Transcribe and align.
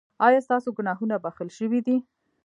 ایا 0.25 0.39
ستاسو 0.47 0.69
ګناهونه 0.77 1.15
بښل 1.23 1.49
شوي 1.57 1.79
دي؟ 1.85 1.95